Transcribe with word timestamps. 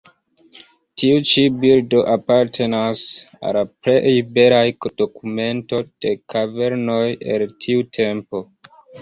Tiu 0.99 1.17
ĉi 1.31 1.41
bildo 1.65 1.99
apartenas 2.13 3.03
al 3.49 3.53
la 3.59 3.63
plej 3.87 4.15
belaj 4.39 4.63
dokumentoj 5.03 5.83
de 6.07 6.15
kavernoj 6.35 6.99
el 7.37 7.47
tiu 7.67 7.87
tempo. 8.01 8.45